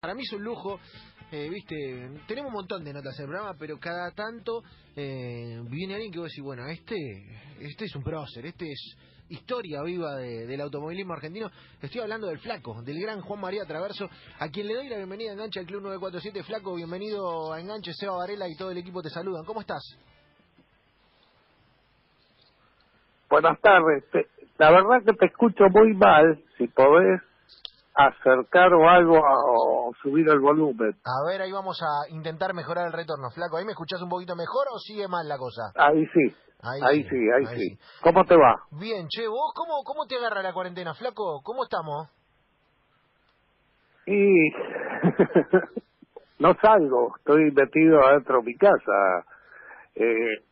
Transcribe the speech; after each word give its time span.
Para 0.00 0.14
mí 0.14 0.22
es 0.22 0.32
un 0.32 0.44
lujo, 0.44 0.78
eh, 1.32 1.48
viste, 1.50 2.08
tenemos 2.28 2.50
un 2.50 2.54
montón 2.54 2.84
de 2.84 2.92
notas 2.92 3.18
en 3.18 3.24
el 3.24 3.30
programa, 3.30 3.56
pero 3.58 3.78
cada 3.80 4.12
tanto 4.12 4.62
eh, 4.94 5.60
viene 5.68 5.94
alguien 5.94 6.12
que 6.12 6.20
vos 6.20 6.28
decís, 6.28 6.44
bueno, 6.44 6.64
este, 6.68 6.94
este 7.58 7.86
es 7.86 7.96
un 7.96 8.04
prócer, 8.04 8.46
este 8.46 8.66
es 8.70 8.96
historia 9.28 9.82
viva 9.82 10.14
de- 10.14 10.46
del 10.46 10.60
automovilismo 10.60 11.14
argentino. 11.14 11.50
Estoy 11.82 12.00
hablando 12.00 12.28
del 12.28 12.38
Flaco, 12.38 12.80
del 12.82 13.00
gran 13.00 13.20
Juan 13.22 13.40
María 13.40 13.64
Traverso, 13.66 14.08
a 14.38 14.48
quien 14.50 14.68
le 14.68 14.74
doy 14.76 14.88
la 14.88 14.98
bienvenida 14.98 15.30
a 15.30 15.32
Enganche 15.32 15.58
al 15.58 15.66
Club 15.66 15.82
947. 15.82 16.44
Flaco, 16.44 16.76
bienvenido 16.76 17.52
a 17.52 17.58
Enganche, 17.60 17.92
Seba 17.92 18.18
Varela 18.18 18.48
y 18.48 18.54
todo 18.54 18.70
el 18.70 18.78
equipo 18.78 19.02
te 19.02 19.10
saludan. 19.10 19.44
¿Cómo 19.44 19.62
estás? 19.62 19.82
Buenas 23.28 23.60
tardes. 23.60 24.04
La 24.58 24.70
verdad 24.70 25.02
que 25.04 25.12
te 25.14 25.26
escucho 25.26 25.64
muy 25.70 25.92
mal. 25.94 26.40
Si 26.56 26.68
podés 26.68 27.20
acercar 27.98 28.72
o 28.74 28.88
algo 28.88 29.16
a- 29.16 29.44
o 29.44 29.92
subir 30.02 30.28
el 30.28 30.38
volumen. 30.40 30.94
A 31.04 31.28
ver, 31.28 31.42
ahí 31.42 31.50
vamos 31.52 31.80
a 31.82 32.08
intentar 32.12 32.54
mejorar 32.54 32.86
el 32.86 32.92
retorno. 32.92 33.28
Flaco, 33.30 33.56
¿ahí 33.56 33.64
me 33.64 33.72
escuchás 33.72 34.00
un 34.02 34.08
poquito 34.08 34.36
mejor 34.36 34.66
o 34.72 34.78
sigue 34.78 35.08
mal 35.08 35.26
la 35.28 35.36
cosa? 35.36 35.72
Ahí 35.74 36.06
sí, 36.06 36.36
Ahí, 36.62 36.80
ahí 36.82 37.02
sí, 37.08 37.16
ahí, 37.16 37.46
ahí 37.46 37.56
sí. 37.56 37.70
sí. 37.70 37.78
¿Cómo 38.02 38.24
te 38.24 38.36
va? 38.36 38.54
Bien, 38.72 39.06
che, 39.08 39.26
¿vos 39.28 39.52
cómo, 39.54 39.82
cómo 39.84 40.06
te 40.06 40.16
agarra 40.16 40.42
la 40.42 40.52
cuarentena, 40.52 40.94
Flaco? 40.94 41.40
¿Cómo 41.42 41.64
estamos? 41.64 42.08
Y 44.06 44.50
no 46.38 46.54
salgo, 46.62 47.14
estoy 47.18 47.50
metido 47.52 48.04
adentro 48.06 48.38
de 48.38 48.44
mi 48.44 48.56
casa. 48.56 49.24
Eh, 49.94 50.44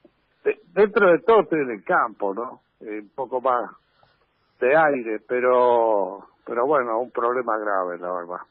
de- 0.45 0.61
dentro 0.73 1.11
de 1.11 1.19
todo 1.21 1.41
estoy 1.43 1.61
en 1.61 1.71
el 1.71 1.85
campo, 1.85 2.35
¿no? 2.35 2.61
Eh, 2.81 3.01
un 3.01 3.11
poco 3.15 3.41
más 3.41 3.71
de 4.61 4.77
aire, 4.77 5.21
pero 5.29 6.27
pero 6.47 6.65
bueno, 6.65 7.01
un 7.01 7.11
problema 7.11 7.59
grave, 7.59 7.99
la 7.99 8.13
verdad. 8.13 8.47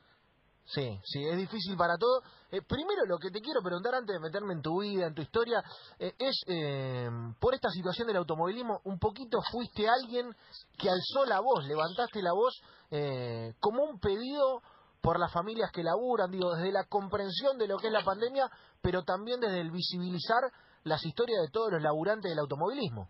Sí, 0.66 1.00
sí, 1.04 1.24
es 1.24 1.38
difícil 1.38 1.78
para 1.78 1.96
todo. 1.96 2.22
Eh, 2.52 2.62
primero, 2.62 3.06
lo 3.06 3.18
que 3.18 3.30
te 3.30 3.40
quiero 3.40 3.62
preguntar 3.62 3.96
antes 3.96 4.16
de 4.16 4.20
meterme 4.20 4.54
en 4.54 4.62
tu 4.62 4.82
vida, 4.82 5.08
en 5.08 5.14
tu 5.14 5.22
historia, 5.22 5.64
eh, 6.00 6.14
es, 6.18 6.44
eh, 6.48 7.10
por 7.40 7.54
esta 7.54 7.70
situación 7.70 8.08
del 8.08 8.18
automovilismo, 8.18 8.82
un 8.84 9.00
poquito 9.00 9.40
fuiste 9.52 9.88
alguien 9.88 10.36
que 10.78 10.90
alzó 10.90 11.26
la 11.26 11.40
voz, 11.40 11.66
levantaste 11.66 12.22
la 12.22 12.34
voz 12.34 12.60
eh, 12.92 13.54
como 13.60 13.84
un 13.84 14.00
pedido 14.00 14.62
por 15.02 15.20
las 15.20 15.32
familias 15.32 15.72
que 15.72 15.84
laburan, 15.84 16.32
digo, 16.32 16.56
desde 16.56 16.72
la 16.72 16.84
comprensión 16.86 17.58
de 17.60 17.68
lo 17.68 17.78
que 17.78 17.88
es 17.88 17.94
la 17.94 18.04
pandemia, 18.04 18.50
pero 18.82 19.04
también 19.04 19.40
desde 19.40 19.62
el 19.62 19.70
visibilizar 19.72 20.42
las 20.84 21.06
historias 21.06 21.42
de 21.44 21.52
todos 21.52 21.72
los 21.72 21.82
laburantes 21.82 22.30
del 22.30 22.40
automovilismo. 22.40 23.08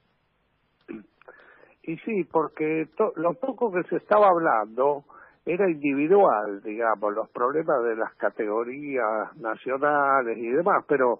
Y 1.87 1.97
sí, 1.97 2.23
porque 2.31 2.87
to- 2.97 3.13
lo 3.15 3.33
poco 3.35 3.71
que 3.71 3.83
se 3.83 3.97
estaba 3.97 4.27
hablando 4.29 5.03
era 5.45 5.69
individual, 5.69 6.61
digamos, 6.63 7.13
los 7.13 7.29
problemas 7.29 7.83
de 7.83 7.95
las 7.95 8.13
categorías 8.15 9.35
nacionales 9.37 10.37
y 10.37 10.49
demás, 10.49 10.83
pero 10.87 11.19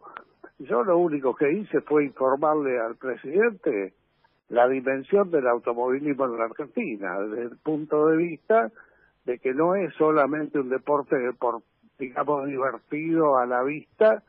yo 0.58 0.84
lo 0.84 0.98
único 0.98 1.36
que 1.36 1.52
hice 1.52 1.82
fue 1.82 2.06
informarle 2.06 2.80
al 2.80 2.96
presidente 2.96 3.94
la 4.50 4.68
dimensión 4.68 5.30
del 5.30 5.48
automovilismo 5.48 6.26
en 6.26 6.38
la 6.38 6.46
Argentina, 6.46 7.20
desde 7.20 7.44
el 7.44 7.58
punto 7.58 8.08
de 8.08 8.18
vista 8.18 8.72
de 9.26 9.38
que 9.40 9.54
no 9.54 9.76
es 9.76 9.94
solamente 9.96 10.60
un 10.60 10.70
deporte 10.70 11.16
por, 11.40 11.62
digamos, 12.00 12.46
divertido 12.48 13.38
a 13.38 13.46
la 13.46 13.62
vista, 13.64 14.24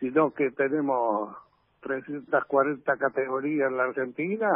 sino 0.00 0.32
que 0.32 0.50
tenemos 0.52 1.36
340 1.82 2.96
categorías 2.96 3.70
en 3.70 3.76
la 3.76 3.84
Argentina 3.84 4.48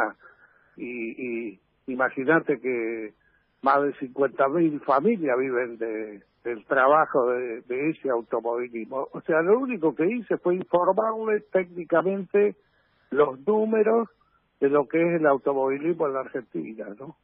y, 0.77 1.49
y 1.51 1.59
imagínate 1.87 2.59
que 2.59 3.13
más 3.61 3.81
de 3.81 3.93
50.000 3.95 4.81
familias 4.85 5.37
viven 5.37 5.77
de, 5.77 6.23
del 6.43 6.65
trabajo 6.65 7.27
de, 7.31 7.61
de 7.61 7.89
ese 7.89 8.09
automovilismo. 8.09 9.07
O 9.11 9.21
sea, 9.21 9.41
lo 9.41 9.59
único 9.59 9.95
que 9.95 10.05
hice 10.07 10.37
fue 10.37 10.55
informarle 10.55 11.41
técnicamente 11.51 12.55
los 13.09 13.39
números 13.45 14.09
de 14.59 14.69
lo 14.69 14.87
que 14.87 15.01
es 15.01 15.19
el 15.19 15.27
automovilismo 15.27 16.07
en 16.07 16.13
la 16.13 16.21
Argentina, 16.21 16.87
¿no? 16.97 17.15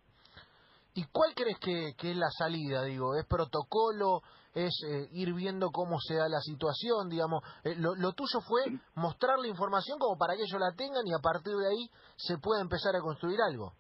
¿Y 0.96 1.06
cuál 1.12 1.34
crees 1.36 1.58
que, 1.60 1.94
que 1.98 2.12
es 2.12 2.18
la 2.18 2.30
salida? 2.30 2.84
Digo, 2.84 3.16
¿es 3.18 3.26
protocolo? 3.26 4.22
¿Es 4.54 4.74
eh, 4.88 5.08
ir 5.14 5.34
viendo 5.34 5.72
cómo 5.72 5.98
se 6.00 6.16
da 6.16 6.30
la 6.30 6.40
situación? 6.42 7.10
Digamos, 7.10 7.44
Eh, 7.64 7.76
lo, 7.78 8.14
tuyo 8.14 8.40
fue 8.48 8.62
mostrar 8.96 9.40
la 9.40 9.48
información 9.48 9.98
como 10.00 10.18
para 10.18 10.36
que 10.36 10.44
ellos 10.44 10.60
la 10.60 10.76
tengan 10.76 11.06
y 11.06 11.14
a 11.14 11.22
partir 11.22 11.54
de 11.54 11.68
ahí 11.68 11.90
se 12.18 12.38
pueda 12.38 12.62
empezar 12.62 12.96
a 12.96 13.02
construir 13.02 13.40
algo. 13.42 13.74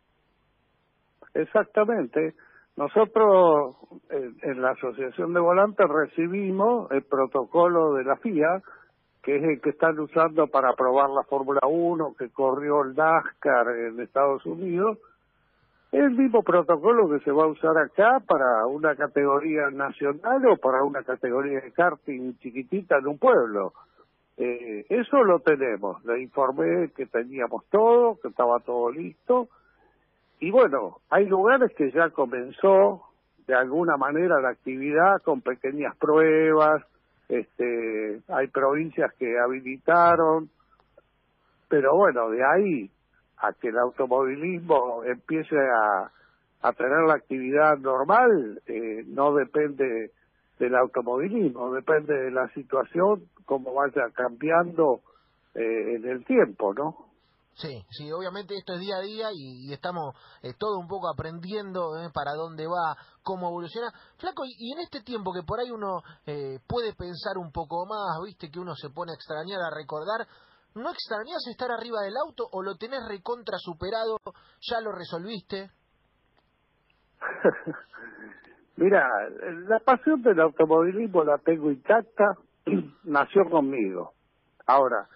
Exactamente. 1.33 2.35
Nosotros 2.75 3.75
en, 4.09 4.35
en 4.41 4.61
la 4.61 4.71
Asociación 4.71 5.33
de 5.33 5.39
Volantes 5.39 5.87
recibimos 5.87 6.89
el 6.91 7.03
protocolo 7.03 7.93
de 7.93 8.03
la 8.03 8.17
FIA, 8.17 8.63
que 9.21 9.37
es 9.37 9.43
el 9.43 9.61
que 9.61 9.69
están 9.69 9.97
usando 9.99 10.47
para 10.47 10.71
aprobar 10.71 11.09
la 11.09 11.23
Fórmula 11.23 11.61
1 11.67 12.15
que 12.17 12.29
corrió 12.29 12.81
el 12.81 12.95
NASCAR 12.95 13.67
en 13.69 13.99
Estados 14.01 14.45
Unidos. 14.45 14.97
El 15.93 16.09
mismo 16.09 16.41
protocolo 16.41 17.07
que 17.07 17.23
se 17.23 17.31
va 17.31 17.43
a 17.43 17.47
usar 17.47 17.77
acá 17.77 18.19
para 18.25 18.65
una 18.65 18.95
categoría 18.95 19.69
nacional 19.71 20.43
o 20.47 20.57
para 20.57 20.83
una 20.83 21.03
categoría 21.03 21.61
de 21.61 21.71
karting 21.71 22.33
chiquitita 22.39 22.97
en 22.97 23.05
un 23.05 23.19
pueblo. 23.19 23.73
Eh, 24.35 24.87
eso 24.89 25.23
lo 25.23 25.41
tenemos. 25.41 26.03
Le 26.03 26.23
informé 26.23 26.89
que 26.95 27.05
teníamos 27.05 27.65
todo, 27.69 28.17
que 28.19 28.29
estaba 28.29 28.59
todo 28.61 28.89
listo. 28.89 29.49
Y 30.39 30.49
bueno, 30.49 30.97
hay 31.11 31.27
lugares 31.27 31.71
que 31.77 31.91
ya 31.91 32.09
comenzó 32.09 33.03
de 33.45 33.53
alguna 33.53 33.95
manera 33.95 34.41
la 34.41 34.49
actividad 34.49 35.21
con 35.23 35.41
pequeñas 35.41 35.95
pruebas, 35.97 36.83
este, 37.29 38.19
hay 38.29 38.47
provincias 38.47 39.13
que 39.19 39.37
habilitaron, 39.37 40.49
pero 41.69 41.95
bueno, 41.95 42.31
de 42.31 42.43
ahí 42.43 42.91
a 43.37 43.53
que 43.53 43.69
el 43.69 43.77
automovilismo 43.77 45.03
empiece 45.03 45.55
a, 45.57 46.11
a 46.61 46.73
tener 46.73 47.03
la 47.07 47.15
actividad 47.15 47.77
normal, 47.77 48.61
eh, 48.67 49.03
no 49.07 49.33
depende 49.33 50.11
del 50.59 50.75
automovilismo, 50.75 51.73
depende 51.73 52.13
de 52.13 52.31
la 52.31 52.47
situación, 52.53 53.27
cómo 53.45 53.73
vaya 53.73 54.09
cambiando 54.13 55.01
eh, 55.55 55.95
en 55.95 56.07
el 56.07 56.25
tiempo, 56.25 56.73
¿no? 56.73 57.13
Sí, 57.55 57.85
sí, 57.91 58.11
obviamente 58.11 58.55
esto 58.57 58.73
es 58.73 58.79
día 58.79 58.95
a 58.97 59.01
día 59.01 59.27
y, 59.31 59.71
estamos 59.71 60.15
eh, 60.41 60.53
todo 60.57 60.79
un 60.79 60.87
poco 60.87 61.07
aprendiendo 61.07 61.99
eh, 61.99 62.09
para 62.11 62.33
dónde 62.33 62.65
va, 62.65 62.97
cómo 63.21 63.49
evoluciona. 63.49 63.93
Flaco, 64.17 64.43
y, 64.45 64.55
y 64.57 64.73
en 64.73 64.79
este 64.79 65.01
tiempo 65.01 65.31
que 65.31 65.43
por 65.43 65.59
ahí 65.59 65.69
uno 65.69 66.01
eh, 66.25 66.59
puede 66.67 66.95
pensar 66.95 67.37
un 67.37 67.51
poco 67.51 67.85
más, 67.85 68.17
viste 68.25 68.49
que 68.49 68.59
uno 68.59 68.73
se 68.75 68.89
pone 68.89 69.11
a 69.11 69.15
extrañar, 69.15 69.59
a 69.61 69.75
recordar, 69.75 70.27
¿no 70.75 70.91
extrañas 70.91 71.45
estar 71.49 71.71
arriba 71.71 72.01
del 72.01 72.17
auto 72.17 72.47
o 72.51 72.61
lo 72.61 72.75
tenés 72.75 73.01
recontra 73.07 73.57
superado, 73.57 74.17
ya 74.61 74.81
lo 74.81 74.91
resolviste? 74.91 75.69
Mira, 78.77 79.07
la 79.67 79.79
pasión 79.79 80.21
del 80.21 80.39
automovilismo 80.39 81.23
la 81.23 81.37
tengo 81.37 81.69
intacta, 81.69 82.35
nació 83.03 83.49
conmigo. 83.49 84.13
Ahora, 84.65 85.07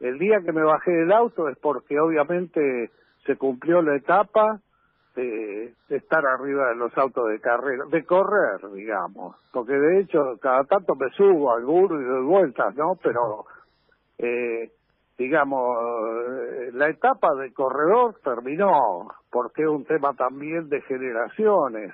el 0.00 0.18
día 0.18 0.40
que 0.44 0.52
me 0.52 0.62
bajé 0.62 0.90
del 0.90 1.12
auto 1.12 1.48
es 1.48 1.58
porque 1.58 1.98
obviamente 2.00 2.90
se 3.26 3.36
cumplió 3.36 3.82
la 3.82 3.96
etapa 3.96 4.60
de, 5.16 5.74
estar 5.88 6.24
arriba 6.26 6.68
de 6.70 6.76
los 6.76 6.96
autos 6.98 7.28
de 7.28 7.40
carrera, 7.40 7.84
de 7.90 8.04
correr, 8.04 8.60
digamos, 8.72 9.36
porque 9.52 9.74
de 9.74 10.00
hecho 10.00 10.18
cada 10.40 10.64
tanto 10.64 10.94
me 10.96 11.10
subo 11.10 11.52
al 11.52 11.64
burro 11.64 12.00
y 12.00 12.04
doy 12.04 12.24
vueltas, 12.24 12.74
¿no? 12.74 12.96
Pero, 13.02 13.44
eh, 14.18 14.72
digamos, 15.16 15.78
eh, 15.78 16.70
la 16.72 16.88
etapa 16.88 17.34
de 17.34 17.52
corredor 17.52 18.16
terminó, 18.22 19.08
porque 19.30 19.62
es 19.62 19.68
un 19.68 19.84
tema 19.84 20.12
también 20.14 20.68
de 20.68 20.80
generaciones. 20.82 21.92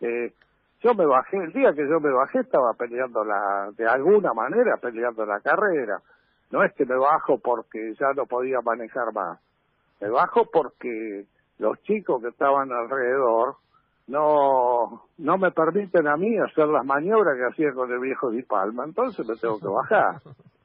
Eh, 0.00 0.32
yo 0.80 0.94
me 0.94 1.06
bajé, 1.06 1.36
el 1.38 1.52
día 1.52 1.72
que 1.72 1.88
yo 1.88 2.00
me 2.00 2.12
bajé 2.12 2.40
estaba 2.40 2.72
peleando 2.74 3.24
la, 3.24 3.70
de 3.76 3.86
alguna 3.86 4.32
manera 4.32 4.76
peleando 4.80 5.24
la 5.26 5.40
carrera. 5.40 6.00
No 6.50 6.62
es 6.62 6.72
que 6.74 6.86
me 6.86 6.96
bajo 6.96 7.38
porque 7.38 7.94
ya 7.98 8.12
no 8.14 8.26
podía 8.26 8.60
manejar 8.60 9.12
más. 9.12 9.40
Me 10.00 10.08
bajo 10.08 10.46
porque 10.50 11.26
los 11.58 11.82
chicos 11.82 12.22
que 12.22 12.28
estaban 12.28 12.72
alrededor 12.72 13.56
no 14.06 15.02
no 15.18 15.36
me 15.36 15.50
permiten 15.50 16.06
a 16.06 16.16
mí 16.16 16.38
hacer 16.38 16.68
las 16.68 16.84
maniobras 16.84 17.36
que 17.36 17.52
hacía 17.52 17.74
con 17.74 17.90
el 17.92 17.98
viejo 17.98 18.30
Di 18.30 18.42
Palma, 18.42 18.84
entonces 18.84 19.26
me 19.26 19.36
tengo 19.36 19.58
que 19.58 19.68
bajar. 19.68 20.20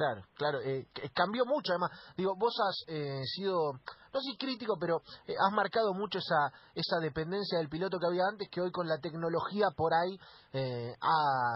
Claro, 0.00 0.22
claro, 0.34 0.60
eh, 0.62 0.86
cambió 1.12 1.44
mucho 1.44 1.72
además. 1.72 1.90
Digo, 2.16 2.34
vos 2.34 2.54
has 2.66 2.84
eh, 2.88 3.20
sido 3.36 3.80
no 4.12 4.20
sé 4.20 4.36
crítico, 4.36 4.76
pero 4.78 5.02
eh, 5.26 5.34
has 5.38 5.52
marcado 5.52 5.94
mucho 5.94 6.18
esa, 6.18 6.52
esa 6.74 6.98
dependencia 7.00 7.58
del 7.58 7.68
piloto 7.68 7.98
que 7.98 8.06
había 8.06 8.24
antes, 8.28 8.48
que 8.50 8.60
hoy 8.60 8.70
con 8.70 8.88
la 8.88 8.98
tecnología 8.98 9.68
por 9.76 9.94
ahí 9.94 10.18
eh, 10.52 10.94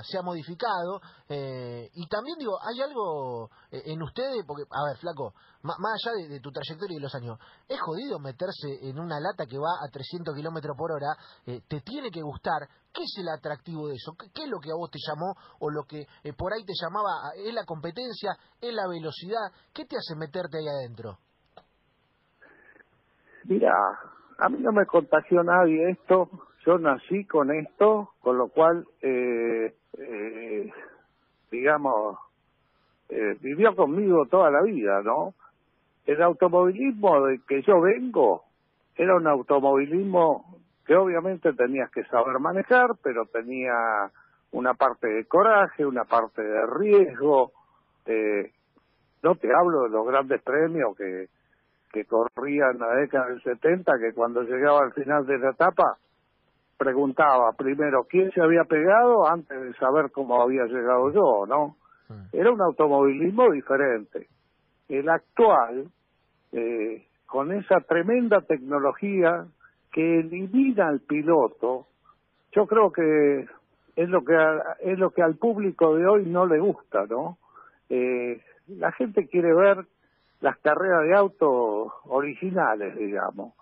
se 0.03 0.19
ha 0.19 0.23
modificado. 0.23 1.01
Eh, 1.29 1.91
y 1.95 2.07
también 2.07 2.39
digo, 2.39 2.57
hay 2.63 2.81
algo 2.81 3.51
en 3.71 4.03
ustedes, 4.03 4.45
porque, 4.47 4.63
a 4.71 4.85
ver, 4.85 4.97
flaco, 4.99 5.35
más, 5.63 5.77
allá 5.79 6.29
de, 6.29 6.41
tu 6.41 6.51
trayectoria 6.51 6.95
y 6.95 6.99
de 6.99 7.03
los 7.03 7.15
años, 7.15 7.39
es 7.69 7.81
jodido 7.81 8.19
meterse 8.19 8.89
en 8.89 8.99
una 8.99 9.19
lata 9.19 9.47
que 9.47 9.59
va 9.59 9.71
a 9.83 9.91
300 9.91 10.35
kilómetros 10.35 10.77
por 10.77 10.93
hora, 10.93 11.17
te 11.45 11.81
tiene 11.81 12.11
que 12.11 12.23
gustar. 12.23 12.69
¿Qué 12.93 13.03
es 13.03 13.15
el 13.19 13.29
atractivo 13.29 13.89
de 13.89 13.97
eso? 13.97 14.13
¿Qué, 14.33 14.45
es 14.45 14.49
lo 14.49 14.61
que 14.61 14.71
a 14.71 14.77
vos 14.77 14.89
te 14.91 15.01
llamó 15.05 15.35
o 15.59 15.71
lo 15.71 15.83
que 15.85 16.07
por 16.37 16.53
ahí 16.53 16.65
te 16.65 16.75
llamaba? 16.81 17.33
¿Es 17.35 17.53
la 17.53 17.65
competencia? 17.65 18.37
¿Es 18.61 18.73
la 18.73 18.87
velocidad? 18.87 19.51
¿Qué 19.73 19.85
te 19.85 19.97
hace 19.97 20.15
meterte 20.15 20.59
ahí 20.59 20.69
adentro? 20.69 21.19
Mira, 23.47 23.75
a 24.39 24.49
mí 24.49 24.59
no 24.61 24.73
me 24.73 24.87
contagió 24.87 25.43
nadie 25.43 25.91
esto, 25.91 26.31
yo 26.65 26.79
nací 26.79 27.25
con 27.25 27.53
esto, 27.53 28.11
con 28.21 28.39
lo 28.39 28.49
cual, 28.49 28.87
eh, 29.03 29.75
eh, 29.99 30.73
digamos, 31.51 32.19
eh, 33.11 33.37
vivió 33.41 33.77
conmigo 33.77 34.27
toda 34.27 34.51
la 34.51 34.63
vida, 34.63 35.03
¿no? 35.03 35.35
El 36.07 36.23
automovilismo 36.23 37.27
de 37.27 37.41
que 37.47 37.63
yo 37.63 37.81
vengo 37.81 38.45
era 38.97 39.15
un 39.17 39.27
automovilismo 39.27 40.59
que 40.87 40.95
obviamente 40.95 41.53
tenías 41.53 41.91
que 41.91 42.05
saber 42.05 42.39
manejar, 42.39 42.91
pero 43.03 43.27
tenía 43.27 44.11
una 44.53 44.75
parte 44.75 45.09
de 45.09 45.25
coraje, 45.27 45.85
una 45.85 46.05
parte 46.05 46.43
de 46.43 46.67
riesgo. 46.67 47.53
Eh, 48.07 48.53
no 49.23 49.35
te 49.37 49.49
hablo 49.55 49.85
de 49.85 49.91
los 49.91 50.07
grandes 50.07 50.43
premios 50.43 50.97
que, 50.97 51.29
que 51.95 52.05
corría 52.07 52.71
en 52.73 52.81
la 52.81 52.93
década 52.97 53.29
del 53.29 53.41
70, 53.41 53.93
que 54.01 54.13
cuando 54.13 54.43
llegaba 54.43 54.81
al 54.83 54.93
final 54.93 55.25
de 55.27 55.39
la 55.39 55.51
etapa 55.51 55.97
preguntaba 56.77 57.53
primero 57.53 58.05
quién 58.11 58.33
se 58.33 58.43
había 58.43 58.65
pegado 58.65 59.29
antes 59.29 59.63
de 59.63 59.73
saber 59.75 60.11
cómo 60.11 60.43
había 60.43 60.65
llegado 60.65 61.13
yo, 61.13 61.47
¿no? 61.47 61.77
Era 62.33 62.51
un 62.51 62.61
automovilismo 62.61 63.49
diferente. 63.53 64.27
El 64.89 65.09
actual, 65.09 65.87
eh, 66.51 67.07
con 67.27 67.53
esa 67.53 67.79
tremenda 67.81 68.41
tecnología 68.41 69.47
que 69.93 70.19
elimina 70.19 70.89
al 70.89 70.99
piloto, 70.99 71.87
yo 72.51 72.67
creo 72.67 72.91
que 72.91 73.47
es 73.95 74.09
lo 74.09 74.25
que 74.25 74.35
es 74.81 74.99
lo 74.99 75.11
que 75.11 75.23
al 75.23 75.37
público 75.37 75.95
de 75.95 76.07
hoy 76.09 76.27
no 76.27 76.45
le 76.45 76.59
gusta, 76.59 77.07
¿no? 77.07 77.39
Eh, 77.89 78.43
la 78.67 78.91
gente 78.91 79.29
quiere 79.29 79.55
ver 79.55 79.87
las 80.45 80.59
carreras 80.59 81.05
de 81.05 81.15
autos 81.15 81.91
originales, 82.05 82.95
digamos. 82.99 83.55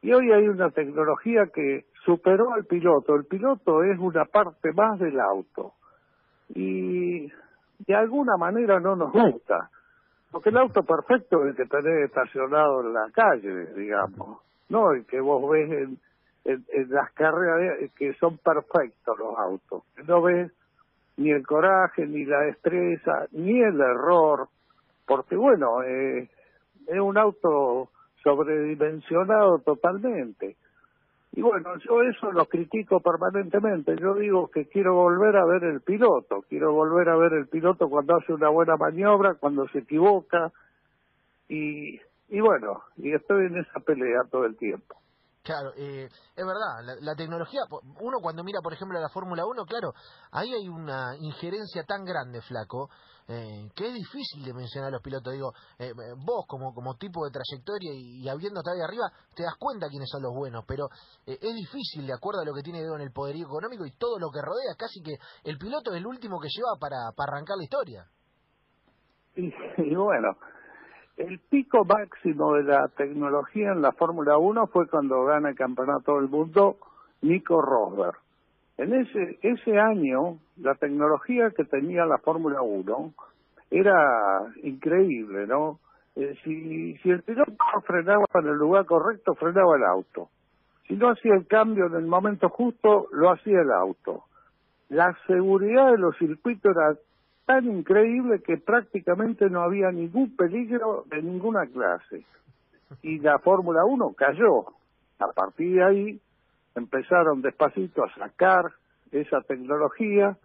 Y 0.00 0.14
hoy 0.14 0.32
hay 0.32 0.48
una 0.48 0.70
tecnología 0.70 1.42
que 1.52 1.84
superó 2.06 2.54
al 2.54 2.64
piloto. 2.64 3.14
El 3.16 3.26
piloto 3.26 3.84
es 3.84 3.98
una 3.98 4.24
parte 4.24 4.72
más 4.72 4.98
del 4.98 5.20
auto. 5.20 5.74
Y 6.54 7.30
de 7.86 7.94
alguna 7.94 8.38
manera 8.38 8.80
no 8.80 8.96
nos 8.96 9.12
gusta. 9.12 9.68
Porque 10.30 10.48
el 10.48 10.56
auto 10.56 10.82
perfecto 10.84 11.44
es 11.44 11.50
el 11.50 11.56
que 11.56 11.66
tenés 11.66 12.06
estacionado 12.06 12.80
en 12.80 12.94
la 12.94 13.10
calle, 13.12 13.66
digamos. 13.74 14.38
No 14.70 14.92
el 14.92 15.04
que 15.04 15.20
vos 15.20 15.50
ves 15.50 15.70
en, 15.70 15.98
en, 16.46 16.88
las 16.88 17.12
carreras 17.12 17.90
que 17.94 18.14
son 18.14 18.38
perfectos 18.38 19.18
los 19.18 19.38
autos. 19.38 19.82
No 20.08 20.22
ves 20.22 20.50
ni 21.18 21.30
el 21.30 21.46
coraje, 21.46 22.06
ni 22.06 22.24
la 22.24 22.40
destreza, 22.40 23.26
ni 23.32 23.60
el 23.60 23.78
error 23.78 24.48
porque 25.12 25.36
bueno, 25.36 25.82
eh, 25.82 26.30
es 26.86 26.98
un 26.98 27.18
auto 27.18 27.90
sobredimensionado 28.22 29.58
totalmente. 29.58 30.56
Y 31.32 31.42
bueno, 31.42 31.76
yo 31.86 32.00
eso 32.00 32.32
lo 32.32 32.46
critico 32.46 32.98
permanentemente. 33.00 33.94
Yo 34.00 34.14
digo 34.14 34.48
que 34.48 34.68
quiero 34.68 34.94
volver 34.94 35.36
a 35.36 35.44
ver 35.44 35.64
el 35.64 35.82
piloto, 35.82 36.40
quiero 36.48 36.72
volver 36.72 37.10
a 37.10 37.16
ver 37.18 37.34
el 37.34 37.46
piloto 37.46 37.90
cuando 37.90 38.16
hace 38.16 38.32
una 38.32 38.48
buena 38.48 38.78
maniobra, 38.78 39.34
cuando 39.34 39.68
se 39.68 39.80
equivoca. 39.80 40.50
Y, 41.46 42.00
y 42.30 42.40
bueno, 42.40 42.80
y 42.96 43.12
estoy 43.12 43.48
en 43.48 43.58
esa 43.58 43.80
pelea 43.80 44.22
todo 44.30 44.46
el 44.46 44.56
tiempo. 44.56 44.96
Claro, 45.42 45.72
eh, 45.76 46.08
es 46.36 46.46
verdad, 46.46 46.96
la, 47.00 47.14
tecnología, 47.16 47.60
uno 48.00 48.18
cuando 48.22 48.44
mira, 48.44 48.60
por 48.62 48.72
ejemplo, 48.72 48.98
la 48.98 49.10
Fórmula 49.10 49.44
1, 49.44 49.66
claro, 49.66 49.92
ahí 50.30 50.54
hay 50.54 50.68
una 50.68 51.16
injerencia 51.18 51.82
tan 51.82 52.04
grande, 52.04 52.40
flaco, 52.40 52.88
eh, 53.28 53.68
que 53.74 53.86
es 53.86 53.94
difícil 53.94 54.44
de 54.44 54.54
mencionar 54.54 54.88
a 54.88 54.92
los 54.92 55.02
pilotos. 55.02 55.32
Digo, 55.32 55.52
eh, 55.78 55.92
vos 56.16 56.44
como, 56.46 56.74
como 56.74 56.96
tipo 56.96 57.24
de 57.24 57.30
trayectoria 57.30 57.92
y, 57.94 58.28
habiendo 58.28 58.60
estado 58.60 58.76
ahí 58.76 58.82
arriba, 58.82 59.10
te 59.34 59.42
das 59.42 59.56
cuenta 59.58 59.88
quiénes 59.88 60.08
son 60.10 60.22
los 60.22 60.34
buenos, 60.34 60.64
pero 60.66 60.88
es 61.26 61.54
difícil, 61.54 62.06
de 62.06 62.14
acuerdo 62.14 62.42
a 62.42 62.44
lo 62.44 62.54
que 62.54 62.62
tiene 62.62 62.80
ver 62.80 62.90
con 62.90 63.00
el 63.00 63.12
poderío 63.12 63.46
económico 63.46 63.86
y 63.86 63.92
todo 63.92 64.18
lo 64.18 64.30
que 64.30 64.42
rodea, 64.42 64.74
casi 64.76 65.02
que 65.02 65.14
el 65.44 65.58
piloto 65.58 65.92
es 65.92 65.98
el 65.98 66.06
último 66.06 66.40
que 66.40 66.48
lleva 66.48 66.76
para, 66.78 67.12
para 67.16 67.32
arrancar 67.32 67.56
la 67.56 67.64
historia. 67.64 68.06
y 69.36 69.94
bueno, 69.94 70.36
el 71.16 71.38
pico 71.40 71.84
máximo 71.84 72.54
de 72.54 72.64
la 72.64 72.88
tecnología 72.88 73.72
en 73.72 73.82
la 73.82 73.92
Fórmula 73.92 74.38
1 74.38 74.66
fue 74.68 74.88
cuando 74.88 75.24
gana 75.24 75.50
el 75.50 75.56
campeonato 75.56 76.16
del 76.16 76.28
mundo 76.28 76.78
Nico 77.20 77.60
Rosberg. 77.60 78.18
En 78.78 78.94
ese, 78.94 79.38
ese 79.42 79.78
año, 79.78 80.38
la 80.56 80.74
tecnología 80.74 81.50
que 81.50 81.64
tenía 81.64 82.06
la 82.06 82.18
Fórmula 82.18 82.62
1 82.62 83.12
era 83.70 84.52
increíble, 84.62 85.46
¿no? 85.46 85.78
Eh, 86.14 86.36
si, 86.44 86.96
si 86.98 87.10
el 87.10 87.22
piloto 87.22 87.52
frenaba 87.86 88.24
en 88.34 88.46
el 88.46 88.56
lugar 88.56 88.84
correcto, 88.86 89.34
frenaba 89.34 89.76
el 89.76 89.84
auto. 89.84 90.28
Si 90.86 90.94
no 90.94 91.10
hacía 91.10 91.34
el 91.34 91.46
cambio 91.46 91.86
en 91.86 91.94
el 91.94 92.06
momento 92.06 92.48
justo, 92.48 93.08
lo 93.12 93.30
hacía 93.30 93.60
el 93.60 93.70
auto. 93.70 94.24
La 94.88 95.16
seguridad 95.26 95.92
de 95.92 95.98
los 95.98 96.16
circuitos 96.18 96.76
era 96.76 96.98
tan 97.46 97.64
increíble 97.64 98.42
que 98.42 98.58
prácticamente 98.58 99.48
no 99.48 99.62
había 99.62 99.90
ningún 99.90 100.36
peligro 100.36 101.04
de 101.06 101.22
ninguna 101.22 101.66
clase. 101.66 102.24
Y 103.02 103.18
la 103.20 103.38
Fórmula 103.38 103.84
1 103.84 104.12
cayó. 104.14 104.66
A 105.18 105.32
partir 105.32 105.76
de 105.76 105.84
ahí 105.84 106.20
empezaron 106.74 107.42
despacito 107.42 108.04
a 108.04 108.14
sacar 108.14 108.64
esa 109.10 109.40
tecnología. 109.42 110.36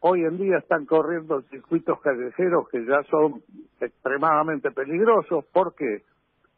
Hoy 0.00 0.22
en 0.22 0.38
día 0.38 0.58
están 0.58 0.86
corriendo 0.86 1.42
circuitos 1.42 2.00
callejeros 2.00 2.68
que 2.68 2.84
ya 2.84 3.02
son 3.10 3.42
extremadamente 3.80 4.70
peligrosos. 4.70 5.44
¿Por 5.46 5.74
qué? 5.74 6.02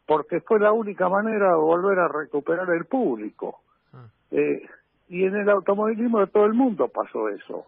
Porque 0.05 0.41
fue 0.41 0.59
la 0.59 0.71
única 0.71 1.09
manera 1.09 1.49
de 1.49 1.55
volver 1.55 1.99
a 1.99 2.07
recuperar 2.07 2.69
el 2.69 2.85
público. 2.85 3.61
Ah. 3.93 4.05
Eh, 4.31 4.61
y 5.09 5.25
en 5.25 5.35
el 5.35 5.49
automovilismo 5.49 6.19
de 6.19 6.27
todo 6.27 6.45
el 6.45 6.53
mundo 6.53 6.87
pasó 6.87 7.29
eso. 7.29 7.65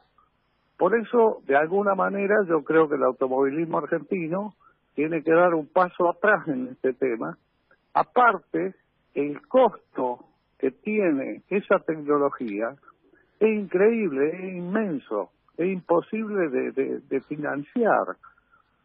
Por 0.77 0.95
eso, 0.95 1.41
de 1.45 1.55
alguna 1.55 1.95
manera, 1.95 2.35
yo 2.47 2.63
creo 2.63 2.87
que 2.87 2.95
el 2.95 3.03
automovilismo 3.03 3.79
argentino 3.79 4.53
tiene 4.95 5.23
que 5.23 5.31
dar 5.31 5.53
un 5.53 5.67
paso 5.67 6.09
atrás 6.09 6.47
en 6.47 6.67
este 6.67 6.93
tema. 6.93 7.37
Aparte, 7.93 8.75
el 9.13 9.45
costo 9.47 10.25
que 10.63 10.71
tiene 10.71 11.43
esa 11.49 11.77
tecnología 11.79 12.73
es 13.37 13.49
increíble, 13.49 14.29
es 14.29 14.55
inmenso, 14.55 15.31
es 15.57 15.67
imposible 15.67 16.71
de, 16.71 17.21
financiar, 17.27 18.15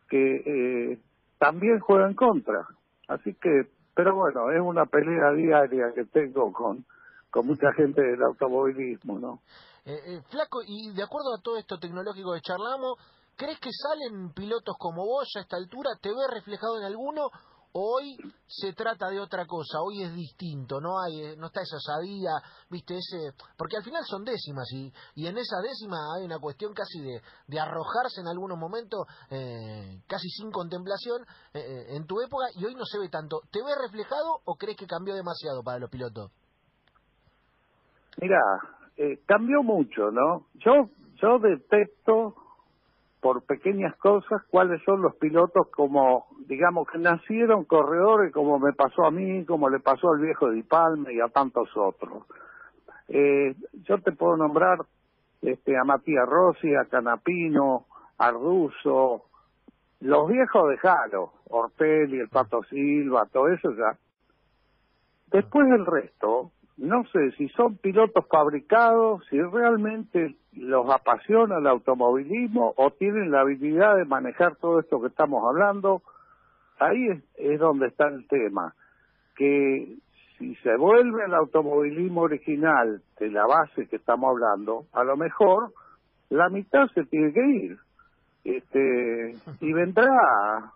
que 0.09 0.43
eh, 0.45 0.99
también 1.39 1.79
juega 1.79 2.09
en 2.09 2.15
contra. 2.15 2.67
Así 3.07 3.33
que, 3.35 3.69
pero 3.95 4.17
bueno, 4.17 4.51
es 4.51 4.61
una 4.61 4.87
pelea 4.87 5.31
diaria 5.35 5.93
que 5.95 6.05
tengo 6.07 6.53
con, 6.53 6.85
con 7.31 7.47
mucha 7.47 7.73
gente 7.75 8.03
del 8.03 8.25
automovilismo, 8.25 9.21
¿no? 9.21 9.41
Eh, 9.85 9.95
eh, 10.05 10.21
flaco, 10.31 10.63
y 10.67 10.93
de 10.97 11.05
acuerdo 11.05 11.37
a 11.39 11.41
todo 11.41 11.59
esto 11.59 11.79
tecnológico 11.79 12.35
que 12.35 12.41
charlamos, 12.41 12.99
¿crees 13.37 13.61
que 13.61 13.71
salen 13.71 14.33
pilotos 14.33 14.75
como 14.81 15.07
vos 15.07 15.29
a 15.37 15.43
esta 15.43 15.57
altura? 15.57 15.91
¿Te 16.03 16.09
ves 16.09 16.27
reflejado 16.35 16.81
en 16.81 16.87
alguno? 16.87 17.31
Hoy 17.73 18.17
se 18.47 18.73
trata 18.73 19.09
de 19.09 19.21
otra 19.21 19.47
cosa, 19.47 19.81
hoy 19.83 20.03
es 20.03 20.15
distinto, 20.15 20.81
no 20.81 21.01
hay, 21.01 21.21
eh, 21.21 21.37
no 21.37 21.47
está 21.47 21.61
esa 21.61 21.79
sabía, 21.79 22.31
viste 22.71 22.97
ese, 22.97 23.33
porque 23.57 23.77
al 23.77 23.85
final 23.85 24.03
son 24.05 24.25
décimas 24.25 24.67
y, 24.73 24.93
y 25.15 25.27
en 25.27 25.39
esa 25.39 25.61
décima 25.61 25.99
hay 26.17 26.25
una 26.25 26.39
cuestión 26.39 26.73
casi 26.73 27.01
de, 27.01 27.21
de 27.47 27.61
arrojarse 27.61 28.21
en 28.21 28.29
algunos 28.29 28.59
momentos, 28.59 29.07
eh, 29.31 30.01
casi 30.07 30.29
sin 30.31 30.51
contemplación 30.51 31.25
en 31.53 32.07
tu 32.07 32.21
época 32.21 32.47
y 32.55 32.65
hoy 32.65 32.75
no 32.75 32.85
se 32.85 32.99
ve 32.99 33.09
tanto. 33.09 33.41
¿Te 33.51 33.63
ves 33.63 33.77
reflejado 33.81 34.41
o 34.45 34.55
crees 34.57 34.77
que 34.77 34.87
cambió 34.87 35.15
demasiado 35.15 35.63
para 35.63 35.79
los 35.79 35.91
pilotos? 35.91 36.31
Mira, 38.21 38.41
eh, 38.97 39.21
cambió 39.27 39.63
mucho, 39.63 40.11
¿no? 40.11 40.47
Yo, 40.55 40.91
yo 41.23 41.39
detecto 41.39 42.35
por 43.21 43.43
pequeñas 43.43 43.97
cosas 43.97 44.43
cuáles 44.51 44.83
son 44.85 45.03
los 45.03 45.17
pilotos 45.17 45.69
como, 45.69 46.27
digamos, 46.47 46.89
que 46.89 46.99
nacieron 46.99 47.65
corredores 47.65 48.33
como 48.33 48.59
me 48.59 48.73
pasó 48.73 49.05
a 49.05 49.11
mí, 49.11 49.45
como 49.45 49.69
le 49.69 49.81
pasó 49.81 50.11
al 50.11 50.21
viejo 50.21 50.51
Di 50.51 50.63
Palme 50.63 51.13
y 51.13 51.21
a 51.21 51.29
tantos 51.29 51.69
otros. 51.77 52.25
Eh, 53.09 53.55
yo 53.85 53.99
te 53.99 54.13
puedo 54.13 54.37
nombrar 54.37 54.79
este, 55.43 55.77
a 55.77 55.85
Matías 55.85 56.29
Rossi, 56.29 56.75
a 56.75 56.85
Canapino, 56.85 57.87
a 58.19 58.31
Russo, 58.31 59.25
los 60.01 60.29
viejos 60.29 60.69
de 60.69 60.77
Jalo, 60.79 61.33
Ortel 61.49 62.15
y 62.15 62.21
el 62.21 62.29
Pato 62.29 62.63
Silva, 62.65 63.27
todo 63.33 63.49
eso 63.49 63.71
ya 63.73 63.99
Después 65.31 65.69
el 65.69 65.85
resto, 65.85 66.53
no 66.79 67.05
sé 67.13 67.33
si 67.33 67.49
son 67.51 67.77
pilotos 67.77 68.25
fabricados, 68.29 69.25
si 69.29 69.41
realmente 69.41 70.37
los 70.53 70.89
apasiona 70.91 71.59
el 71.59 71.67
automovilismo 71.67 72.73
o 72.77 72.91
tienen 72.93 73.33
la 73.33 73.41
habilidad 73.41 73.97
de 73.97 74.05
manejar 74.05 74.57
todo 74.57 74.79
esto 74.79 75.01
que 75.01 75.09
estamos 75.09 75.43
hablando. 75.45 76.03
Ahí 76.79 77.09
es, 77.09 77.23
es 77.37 77.59
donde 77.59 77.89
está 77.89 78.07
el 78.07 78.27
tema, 78.29 78.75
que 79.37 79.97
si 80.39 80.55
se 80.57 80.77
vuelve 80.77 81.25
el 81.25 81.35
automovilismo 81.35 82.23
original 82.23 83.03
de 83.19 83.31
la 83.31 83.45
base 83.45 83.89
que 83.89 83.97
estamos 83.97 84.31
hablando, 84.31 84.87
a 84.93 85.03
lo 85.03 85.17
mejor 85.17 85.73
la 86.31 86.49
mitad 86.49 86.87
se 86.95 87.05
tiene 87.07 87.33
que 87.33 87.45
ir. 87.45 87.79
Este, 88.45 89.35
y 89.61 89.73
vendrá 89.73 90.73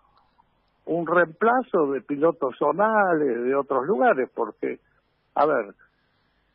un 0.85 1.07
reemplazo 1.07 1.93
de 1.93 2.01
pilotos 2.01 2.57
zonales 2.57 3.41
de 3.41 3.55
otros 3.55 3.85
lugares, 3.87 4.29
porque, 4.35 4.79
a 5.35 5.45
ver, 5.45 5.73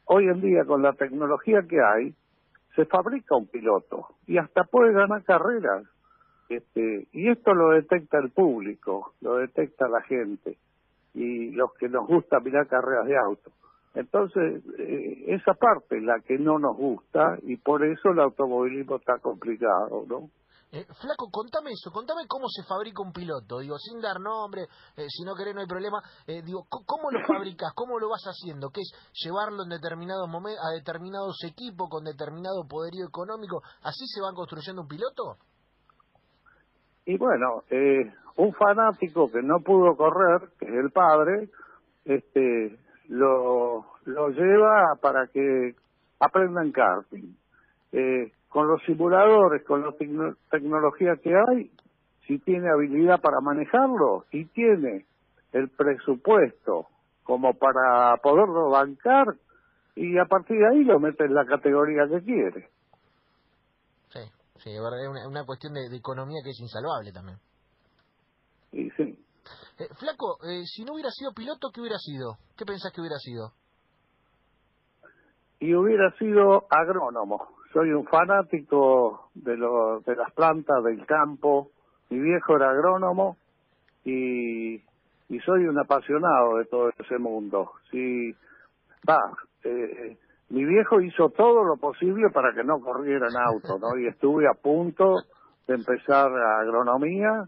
hoy 0.08 0.26
en 0.28 0.40
día 0.40 0.64
con 0.64 0.82
la 0.82 0.92
tecnología 0.94 1.62
que 1.68 1.80
hay, 1.80 2.14
se 2.74 2.84
fabrica 2.86 3.36
un 3.36 3.46
piloto 3.46 4.08
y 4.26 4.38
hasta 4.38 4.64
puede 4.64 4.92
ganar 4.92 5.22
carreras. 5.24 5.84
Este, 6.48 7.06
y 7.12 7.28
esto 7.28 7.52
lo 7.52 7.70
detecta 7.70 8.18
el 8.18 8.30
público, 8.30 9.12
lo 9.20 9.36
detecta 9.36 9.86
la 9.88 10.00
gente 10.02 10.56
y 11.14 11.50
los 11.50 11.74
que 11.74 11.88
nos 11.88 12.06
gusta 12.06 12.40
mirar 12.40 12.66
carreras 12.68 13.06
de 13.06 13.16
auto. 13.18 13.50
Entonces, 13.94 14.62
eh, 14.78 15.24
esa 15.28 15.54
parte 15.54 15.98
es 15.98 16.02
la 16.02 16.20
que 16.20 16.38
no 16.38 16.58
nos 16.58 16.76
gusta 16.76 17.38
y 17.42 17.56
por 17.56 17.84
eso 17.84 18.10
el 18.10 18.20
automovilismo 18.20 18.96
está 18.96 19.18
complicado, 19.18 20.04
¿no? 20.08 20.30
Eh, 20.70 20.84
flaco, 21.00 21.30
contame 21.32 21.70
eso, 21.70 21.90
contame 21.90 22.26
cómo 22.28 22.46
se 22.48 22.62
fabrica 22.62 23.02
un 23.02 23.10
piloto, 23.10 23.60
digo, 23.60 23.78
sin 23.78 24.02
dar 24.02 24.20
nombre, 24.20 24.68
eh, 24.96 25.06
si 25.08 25.24
no 25.24 25.34
querés 25.34 25.54
no 25.54 25.62
hay 25.62 25.66
problema, 25.66 26.02
eh, 26.26 26.42
digo, 26.42 26.66
¿cómo 26.68 27.10
lo 27.10 27.24
fabricas? 27.26 27.72
¿Cómo 27.74 27.98
lo 27.98 28.10
vas 28.10 28.24
haciendo? 28.24 28.68
¿Qué 28.68 28.82
es 28.82 28.92
llevarlo 29.24 29.62
en 29.62 29.70
determinados 29.70 30.28
momentos 30.28 30.62
a 30.62 30.74
determinados 30.74 31.42
equipos 31.44 31.88
con 31.88 32.04
determinado 32.04 32.68
poderío 32.68 33.06
económico? 33.06 33.62
¿Así 33.82 34.06
se 34.06 34.20
va 34.20 34.34
construyendo 34.34 34.82
un 34.82 34.88
piloto? 34.88 35.38
Y 37.06 37.16
bueno, 37.16 37.62
un 38.36 38.52
fanático 38.52 39.30
que 39.32 39.40
no 39.40 39.60
pudo 39.60 39.96
correr, 39.96 40.50
que 40.58 40.66
es 40.66 40.84
el 40.84 40.90
padre, 40.90 41.48
este, 42.04 42.78
lo, 43.08 43.86
lo 44.04 44.28
lleva 44.28 44.96
para 45.00 45.26
que 45.28 45.74
aprendan 46.20 46.72
karting. 46.72 47.34
Eh, 47.92 48.32
con 48.48 48.66
los 48.66 48.82
simuladores, 48.84 49.64
con 49.64 49.82
la 49.82 49.92
tecnología 50.50 51.16
que 51.22 51.34
hay, 51.34 51.70
si 52.26 52.38
tiene 52.38 52.70
habilidad 52.70 53.20
para 53.20 53.40
manejarlo 53.40 54.24
y 54.32 54.46
tiene 54.46 55.06
el 55.52 55.68
presupuesto 55.70 56.86
como 57.24 57.54
para 57.54 58.16
poderlo 58.22 58.70
bancar 58.70 59.26
y 59.94 60.18
a 60.18 60.24
partir 60.24 60.58
de 60.58 60.68
ahí 60.68 60.84
lo 60.84 60.98
mete 60.98 61.24
en 61.24 61.34
la 61.34 61.44
categoría 61.44 62.06
que 62.08 62.24
quiere. 62.24 62.70
Sí, 64.08 64.20
sí, 64.62 64.70
es 64.70 64.80
una, 64.80 65.28
una 65.28 65.44
cuestión 65.44 65.74
de, 65.74 65.94
economía 65.94 66.40
que 66.42 66.50
es 66.50 66.60
insalvable 66.60 67.12
también. 67.12 67.38
Y 68.72 68.90
sí. 68.90 69.24
Eh, 69.78 69.88
flaco, 69.98 70.38
eh, 70.48 70.64
si 70.64 70.84
no 70.84 70.94
hubiera 70.94 71.10
sido 71.10 71.32
piloto, 71.32 71.70
¿qué 71.72 71.80
hubiera 71.80 71.98
sido? 71.98 72.38
¿Qué 72.56 72.64
pensás 72.64 72.92
que 72.92 73.00
hubiera 73.00 73.18
sido? 73.18 73.52
Y 75.60 75.74
hubiera 75.74 76.12
sido 76.18 76.66
agrónomo 76.70 77.57
soy 77.72 77.92
un 77.92 78.04
fanático 78.06 79.30
de, 79.34 79.56
lo, 79.56 80.00
de 80.00 80.16
las 80.16 80.32
plantas 80.32 80.82
del 80.84 81.04
campo. 81.06 81.70
Mi 82.10 82.18
viejo 82.18 82.56
era 82.56 82.70
agrónomo 82.70 83.36
y, 84.04 84.76
y 85.28 85.38
soy 85.44 85.66
un 85.66 85.78
apasionado 85.78 86.58
de 86.58 86.64
todo 86.64 86.90
ese 86.98 87.18
mundo. 87.18 87.72
Sí, 87.90 88.34
va, 89.08 89.20
eh, 89.64 90.16
mi 90.50 90.64
viejo 90.64 91.00
hizo 91.00 91.28
todo 91.30 91.64
lo 91.64 91.76
posible 91.76 92.30
para 92.30 92.54
que 92.54 92.64
no 92.64 92.80
corriera 92.80 93.26
en 93.28 93.36
auto, 93.36 93.78
¿no? 93.78 93.98
Y 93.98 94.06
estuve 94.06 94.46
a 94.46 94.54
punto 94.54 95.16
de 95.66 95.74
empezar 95.74 96.30
agronomía 96.32 97.44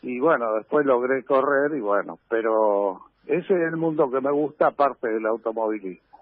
y 0.00 0.18
bueno, 0.20 0.54
después 0.54 0.86
logré 0.86 1.24
correr 1.24 1.76
y 1.76 1.80
bueno, 1.80 2.18
pero 2.30 3.00
ese 3.26 3.52
es 3.52 3.72
el 3.72 3.76
mundo 3.76 4.10
que 4.10 4.22
me 4.22 4.30
gusta 4.30 4.68
aparte 4.68 5.08
del 5.08 5.26
automovilismo 5.26 6.17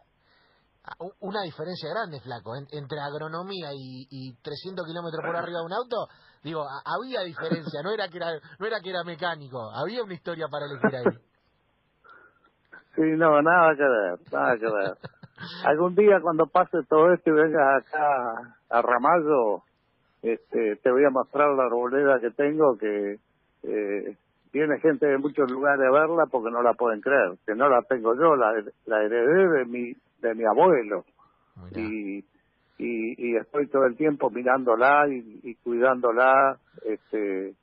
una 1.21 1.43
diferencia 1.43 1.91
grande, 1.91 2.21
flaco, 2.21 2.55
entre 2.57 3.01
agronomía 3.01 3.73
y, 3.75 4.07
y 4.11 4.35
300 4.43 4.87
kilómetros 4.87 5.25
por 5.25 5.37
arriba 5.37 5.61
de 5.61 5.67
un 5.67 5.73
auto. 5.73 6.09
Digo, 6.43 6.65
había 6.85 7.23
diferencia, 7.23 7.83
no 7.83 7.91
era 7.91 8.09
que 8.09 8.19
era, 8.19 8.33
no 8.59 8.67
era 8.67 8.81
que 8.81 8.91
era 8.91 9.03
mecánico, 9.05 9.71
había 9.75 10.03
una 10.03 10.15
historia 10.15 10.47
para 10.49 10.67
elegir 10.67 10.97
ahí. 10.97 11.19
Sí, 12.97 13.03
no, 13.03 13.43
nada 13.43 13.77
que 13.77 13.83
ver, 13.83 14.19
nada 14.33 14.57
que 14.57 14.65
ver. 14.65 14.97
Algún 15.67 15.95
día 15.95 16.19
cuando 16.23 16.47
pase 16.47 16.79
todo 16.89 17.13
esto 17.13 17.29
y 17.29 17.35
vengas 17.35 17.85
acá 17.85 18.57
a 18.71 18.81
Ramallo, 18.81 19.65
este, 20.23 20.77
te 20.77 20.91
voy 20.91 21.05
a 21.05 21.11
mostrar 21.11 21.51
la 21.51 21.65
arboleda 21.65 22.19
que 22.21 22.31
tengo 22.31 22.79
que 22.79 23.19
eh, 23.65 24.17
viene 24.51 24.81
gente 24.81 25.05
de 25.07 25.19
muchos 25.19 25.51
lugares 25.51 25.87
a 25.87 25.91
verla 25.93 26.25
porque 26.31 26.51
no 26.51 26.63
la 26.63 26.73
pueden 26.73 27.03
creer, 27.03 27.37
que 27.45 27.55
no 27.55 27.69
la 27.69 27.83
tengo 27.83 28.15
yo, 28.15 28.35
la, 28.35 28.55
la 28.87 29.03
heredé 29.03 29.59
de 29.59 29.65
mi 29.67 29.93
de 30.21 30.35
mi 30.35 30.45
abuelo. 30.45 31.05
Y, 31.75 32.19
y, 32.19 32.25
y, 32.79 33.37
estoy 33.37 33.69
todo 33.69 33.87
el 33.87 33.97
tiempo 33.97 34.31
mirándola 34.31 35.09
y, 35.09 35.41
y 35.43 35.55
cuidándola. 35.57 36.59
Este, 36.85 37.57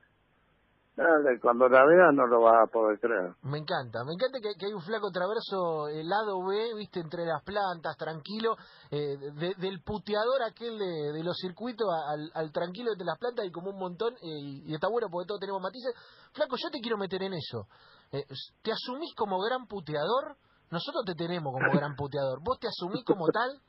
cuando 1.42 1.68
la 1.70 1.84
veas 1.86 2.14
no 2.14 2.28
lo 2.28 2.42
vas 2.42 2.68
a 2.68 2.72
poder 2.72 3.00
creer. 3.00 3.34
Me 3.42 3.58
encanta, 3.58 4.04
me 4.06 4.14
encanta 4.14 4.40
que, 4.40 4.66
hay 4.66 4.74
un 4.74 4.82
flaco 4.82 5.10
traverso, 5.12 5.88
el 5.88 6.08
lado 6.08 6.46
B, 6.46 6.76
viste, 6.78 7.00
entre 7.00 7.26
las 7.26 7.44
plantas, 7.44 7.98
tranquilo, 7.98 8.56
eh, 8.92 9.18
del 9.58 9.82
puteador 9.82 10.44
aquel 10.44 10.78
de, 10.78 11.24
los 11.24 11.36
circuitos 11.38 11.88
al, 12.08 12.30
al, 12.36 12.52
tranquilo 12.52 12.92
entre 12.92 13.06
las 13.06 13.18
plantas 13.18 13.46
y 13.46 13.52
como 13.52 13.72
un 13.72 13.80
montón, 13.80 14.14
eh, 14.14 14.68
y, 14.68 14.74
está 14.74 14.88
bueno 14.88 15.08
porque 15.10 15.28
todos 15.28 15.40
tenemos 15.40 15.62
matices. 15.62 15.94
Flaco, 16.32 16.56
yo 16.62 16.70
te 16.70 16.80
quiero 16.80 16.98
meter 16.98 17.24
en 17.24 17.34
eso. 17.34 17.68
Eh, 18.12 18.26
¿Te 18.62 18.72
asumís 18.72 19.16
como 19.16 19.40
gran 19.42 19.66
puteador? 19.66 20.38
Nosotros 20.74 21.06
te 21.06 21.13
tenemos 21.13 21.53
como 21.53 21.72
gran 21.72 21.96
puteador. 21.96 22.39
¿Vos 22.42 22.60
te 22.60 22.68
asumís 22.68 23.06
como 23.06 23.27
tal? 23.27 23.62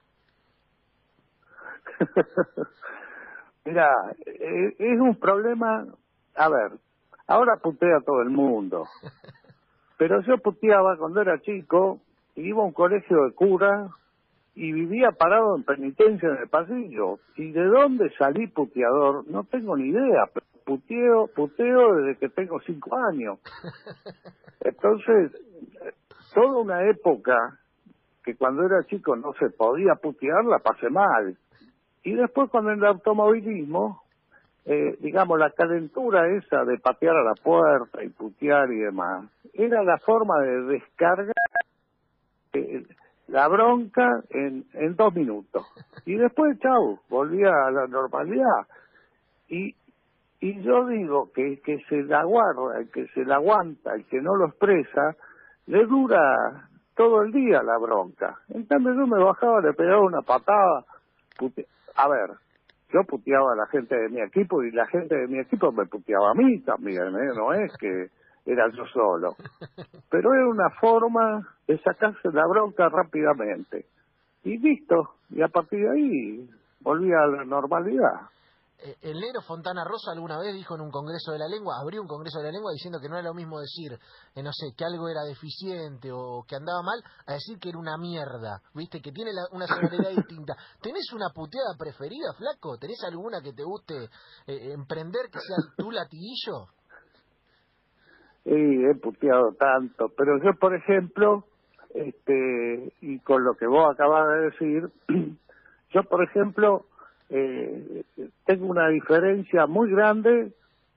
Mira, 3.67 3.91
eh, 4.25 4.75
es 4.79 5.01
un 5.01 5.15
problema. 5.17 5.85
A 6.35 6.49
ver, 6.49 6.79
ahora 7.27 7.59
putea 7.63 8.01
todo 8.07 8.23
el 8.23 8.31
mundo. 8.31 8.85
Pero 9.99 10.23
yo 10.23 10.39
puteaba 10.39 10.97
cuando 10.97 11.21
era 11.21 11.39
chico, 11.43 12.01
iba 12.37 12.63
a 12.63 12.67
un 12.67 12.73
colegio 12.73 13.27
de 13.27 13.35
cura 13.35 13.91
y 14.55 14.73
vivía 14.73 15.11
parado 15.13 15.57
en 15.57 15.65
penitencia 15.65 16.31
en 16.31 16.39
el 16.39 16.49
pasillo. 16.49 17.19
¿Y 17.37 17.53
de 17.53 17.67
dónde 17.67 18.11
salí 18.17 18.47
puteador? 18.47 19.29
No 19.29 19.45
tengo 19.45 19.77
ni 19.77 19.91
idea. 19.91 20.25
Puteo, 20.65 21.27
puteo 21.37 21.97
desde 21.97 22.19
que 22.19 22.31
tengo 22.31 22.59
cinco 22.61 22.97
años. 22.97 23.39
Entonces, 24.61 25.33
toda 26.35 26.59
una 26.59 26.83
época 26.91 27.59
que 28.25 28.37
cuando 28.37 28.65
era 28.65 28.85
chico 28.85 29.17
no 29.17 29.33
se 29.35 29.51
podía 29.51 29.95
putear, 29.95 30.45
la 30.45 30.59
pasé 30.59 30.91
mal. 30.91 31.37
Y 32.03 32.15
después 32.15 32.51
cuando 32.51 32.73
en 32.73 32.79
el 32.79 32.87
automovilismo, 32.87 34.03
eh, 34.67 34.97
digamos, 35.01 35.39
la 35.39 35.51
calentura 35.51 36.27
esa 36.35 36.65
de 36.65 36.79
patear 36.79 37.17
a 37.17 37.23
la 37.23 37.35
puerta 37.35 38.03
y 38.03 38.09
putear 38.09 38.71
y 38.73 38.79
demás, 38.79 39.31
era 39.53 39.83
la 39.83 39.99
forma 39.99 40.41
de 40.41 40.63
descargar 40.63 41.33
eh, 42.55 42.85
la 43.29 43.49
bronca 43.49 44.23
en, 44.31 44.65
en 44.75 44.97
dos 44.97 45.15
minutos. 45.15 45.65
Y 46.05 46.17
después, 46.17 46.59
chau, 46.61 46.99
volvía 47.09 47.51
a 47.67 47.71
la 47.71 47.87
normalidad. 47.87 48.67
Y, 49.49 49.75
y 50.41 50.63
yo 50.63 50.87
digo 50.87 51.31
que 51.33 51.61
que 51.61 51.79
se 51.89 52.03
la 52.03 52.25
guarda, 52.25 52.79
el 52.81 52.91
que 52.91 53.07
se 53.09 53.25
la 53.25 53.37
aguanta, 53.37 53.95
el 53.95 54.05
que 54.07 54.21
no 54.21 54.35
lo 54.37 54.49
expresa, 54.49 55.17
le 55.67 55.85
dura 55.87 56.69
todo 56.95 57.23
el 57.23 57.33
día 57.33 57.63
la 57.63 57.79
bronca. 57.79 58.39
En 58.49 58.65
cambio 58.65 58.95
yo 58.95 59.07
me 59.07 59.23
bajaba, 59.23 59.61
le 59.61 59.73
pegaba 59.73 60.03
una 60.03 60.23
patada. 60.23 60.85
A 61.97 62.09
ver, 62.09 62.31
yo 62.93 63.03
puteaba 63.05 63.53
a 63.53 63.57
la 63.57 63.67
gente 63.67 63.97
de 63.97 64.09
mi 64.09 64.21
equipo 64.21 64.63
y 64.63 64.71
la 64.71 64.87
gente 64.87 65.17
de 65.17 65.27
mi 65.27 65.39
equipo 65.39 65.73
me 65.73 65.87
puteaba 65.87 66.31
a 66.31 66.35
mí 66.35 66.61
también, 66.61 67.09
¿eh? 67.17 67.33
no 67.35 67.53
es 67.53 67.77
que 67.77 68.09
era 68.47 68.69
yo 68.71 68.87
solo. 68.87 69.37
Pero 70.11 70.35
era 70.35 70.47
una 70.47 70.71
forma 70.71 71.47
de 71.67 71.79
sacarse 71.79 72.31
la 72.33 72.47
bronca 72.47 72.89
rápidamente. 72.89 73.87
Y 74.45 74.59
listo, 74.59 75.15
y 75.31 75.43
a 75.43 75.49
partir 75.49 75.81
de 75.81 75.91
ahí 75.91 76.51
volvía 76.81 77.21
a 77.23 77.27
la 77.27 77.45
normalidad. 77.45 78.29
Eh, 78.79 78.97
el 79.03 79.21
negro 79.21 79.41
Fontana 79.41 79.85
Rosa 79.85 80.13
alguna 80.13 80.39
vez 80.39 80.53
dijo 80.53 80.75
en 80.75 80.83
un 80.83 80.91
congreso 80.91 81.33
de 81.33 81.39
la 81.39 81.49
lengua, 81.49 81.77
abrió 81.81 82.03
un 82.03 82.09
congreso 82.09 82.39
de 82.39 82.47
la 82.47 82.53
lengua 82.53 82.73
diciendo 82.73 82.99
que 83.01 83.09
no 83.09 83.17
era 83.17 83.29
lo 83.29 83.35
mismo 83.35 83.61
decir, 83.61 83.93
eh, 84.35 84.43
no 84.43 84.53
sé, 84.53 84.75
que 84.77 84.85
algo 84.85 85.09
era 85.09 85.23
deficiente 85.23 86.11
o 86.13 86.45
que 86.47 86.57
andaba 86.57 86.83
mal, 86.83 87.03
a 87.27 87.35
decir 87.35 87.59
que 87.59 87.69
era 87.69 87.79
una 87.79 87.97
mierda, 87.97 88.61
viste, 88.75 89.01
que 89.01 89.13
tiene 89.13 89.31
una 89.53 89.67
sonoridad 89.67 90.11
distinta. 90.17 90.57
¿Tenés 90.83 91.13
una 91.13 91.31
puteada 91.35 91.75
preferida, 91.79 92.33
flaco? 92.37 92.77
¿Tenés 92.79 93.03
alguna 93.05 93.41
que 93.41 93.53
te 93.53 93.63
guste 93.63 94.09
eh, 94.47 94.73
emprender 94.73 95.31
que 95.31 95.39
sea 95.39 95.57
tu 95.77 95.91
latiguillo? 95.91 96.67
Sí, 98.45 98.51
he 98.51 98.95
puteado 98.97 99.55
tanto, 99.55 100.11
pero 100.17 100.37
yo, 100.43 100.53
por 100.61 100.75
ejemplo, 100.75 101.45
este, 101.95 102.93
y 103.01 103.21
con 103.21 103.45
lo 103.45 103.55
que 103.55 103.67
vos 103.67 103.91
acabas 103.91 104.29
de 104.29 104.41
decir, 104.51 104.91
yo, 105.95 106.03
por 106.03 106.23
ejemplo, 106.25 106.87
eh, 107.31 108.05
tengo 108.45 108.67
una 108.67 108.89
diferencia 108.89 109.67
muy 109.67 109.91
grande. 109.91 110.53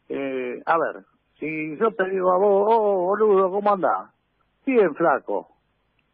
Eh, 0.09 0.61
a 0.65 0.77
ver, 0.77 1.03
si 1.39 1.77
yo 1.77 1.91
te 1.91 2.09
digo 2.09 2.31
a 2.31 2.37
vos, 2.37 2.67
oh, 2.69 3.05
boludo, 3.05 3.51
¿cómo 3.51 3.73
andás? 3.73 4.11
Bien, 4.65 4.93
flaco. 4.95 5.49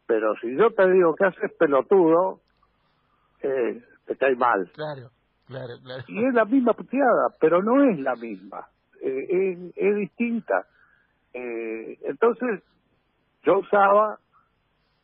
Pero 0.06 0.34
si 0.40 0.54
yo 0.56 0.70
te 0.70 0.90
digo 0.90 1.14
que 1.14 1.24
haces 1.24 1.52
pelotudo, 1.58 2.40
eh, 3.42 3.82
te 4.06 4.16
cae 4.16 4.36
mal. 4.36 4.70
Claro, 4.74 5.10
claro, 5.46 5.74
claro. 5.82 6.04
Y 6.08 6.24
es 6.24 6.34
la 6.34 6.44
misma 6.44 6.74
puteada, 6.74 7.34
pero 7.40 7.62
no 7.62 7.82
es 7.90 7.98
la 7.98 8.14
misma. 8.14 8.68
Eh, 9.00 9.26
es, 9.28 9.72
es 9.76 9.96
distinta. 9.96 10.66
Eh, 11.32 11.98
entonces, 12.02 12.62
yo 13.42 13.58
usaba 13.58 14.18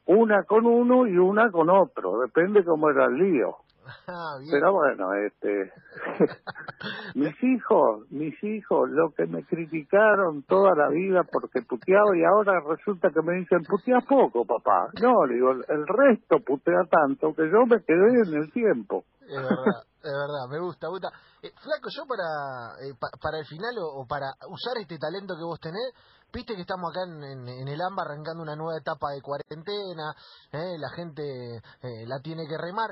una 0.07 0.45
con 0.45 0.67
uno 0.67 1.07
y 1.07 1.17
una 1.17 1.50
con 1.50 1.71
otro, 1.71 2.21
depende 2.21 2.64
cómo 2.64 2.90
era 2.90 3.07
el 3.07 3.14
lío. 3.14 3.57
Ah, 4.09 4.37
bien. 4.38 4.50
Pero 4.50 4.73
bueno, 4.73 5.14
este, 5.14 5.73
mis 7.14 7.35
hijos, 7.42 8.11
mis 8.11 8.35
hijos, 8.42 8.88
lo 8.90 9.12
que 9.12 9.26
me 9.26 9.44
criticaron 9.44 10.42
toda 10.44 10.75
la 10.75 10.88
vida 10.88 11.23
porque 11.30 11.62
puteaba 11.62 12.16
y 12.16 12.25
ahora 12.25 12.61
resulta 12.68 13.11
que 13.11 13.23
me 13.23 13.35
dicen, 13.35 13.62
putea 13.68 14.00
poco, 14.09 14.44
papá. 14.44 14.88
No, 15.00 15.26
le 15.26 15.35
digo, 15.35 15.52
el 15.52 15.87
resto 15.87 16.38
putea 16.44 16.82
tanto 16.90 17.35
que 17.35 17.50
yo 17.50 17.66
me 17.66 17.82
quedé 17.85 18.23
en 18.26 18.35
el 18.42 18.52
tiempo. 18.52 19.04
Es 19.20 19.37
verdad, 19.37 19.82
es 20.02 20.11
verdad, 20.11 20.44
me 20.50 20.59
gusta, 20.59 20.88
me 20.88 20.90
gusta. 20.90 21.09
Eh, 21.42 21.52
Flaco, 21.62 21.88
yo 21.94 22.02
para 22.06 22.75
eh, 22.82 22.94
pa- 22.99 23.14
para 23.23 23.38
el 23.38 23.47
final 23.47 23.70
o, 23.78 24.02
o 24.02 24.06
para 24.06 24.26
usar 24.49 24.75
este 24.80 24.99
talento 24.99 25.35
que 25.38 25.44
vos 25.47 25.61
tenés, 25.61 25.94
viste 26.32 26.54
que 26.56 26.62
estamos 26.62 26.90
acá 26.90 27.06
en, 27.06 27.23
en, 27.23 27.49
en 27.49 27.68
el 27.68 27.80
AMBA 27.80 28.02
arrancando 28.02 28.42
una 28.42 28.56
nueva 28.56 28.78
etapa 28.80 29.11
de 29.14 29.23
cuarentena, 29.23 30.11
eh, 30.50 30.75
la 30.78 30.90
gente 30.97 31.23
eh, 31.23 32.06
la 32.06 32.18
tiene 32.18 32.42
que 32.49 32.59
remar. 32.59 32.90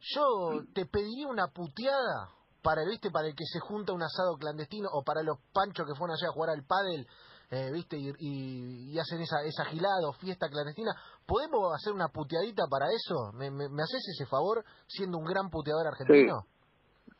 Yo 0.00 0.64
te 0.74 0.86
pediría 0.86 1.28
una 1.28 1.48
puteada 1.48 2.30
para, 2.62 2.84
viste, 2.84 3.10
para 3.10 3.28
el 3.28 3.34
que 3.34 3.44
se 3.44 3.60
junta 3.60 3.92
un 3.92 4.02
asado 4.02 4.36
clandestino 4.38 4.88
o 4.92 5.02
para 5.02 5.22
los 5.22 5.38
panchos 5.52 5.86
que 5.86 5.94
fueron 5.94 6.16
allá 6.16 6.28
a 6.28 6.32
jugar 6.32 6.50
al 6.50 6.64
pádel, 6.64 7.06
eh, 7.50 7.70
viste, 7.72 7.96
y, 7.98 8.92
y, 8.92 8.98
hacen 8.98 9.20
esa, 9.20 9.42
esa 9.42 9.64
gilada 9.64 10.08
o 10.08 10.12
fiesta 10.12 10.48
clandestina. 10.48 10.92
¿Podemos 11.26 11.74
hacer 11.74 11.92
una 11.92 12.08
puteadita 12.08 12.64
para 12.70 12.86
eso? 12.86 13.32
¿Me, 13.32 13.50
me, 13.50 13.68
me 13.68 13.82
haces 13.82 14.06
ese 14.14 14.26
favor 14.26 14.64
siendo 14.86 15.18
un 15.18 15.24
gran 15.24 15.50
puteador 15.50 15.86
argentino? 15.86 16.44